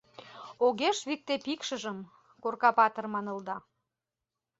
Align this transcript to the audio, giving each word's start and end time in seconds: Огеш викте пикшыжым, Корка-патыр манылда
Огеш 0.65 0.97
викте 1.09 1.33
пикшыжым, 1.45 1.97
Корка-патыр 2.43 3.05
манылда 3.13 3.57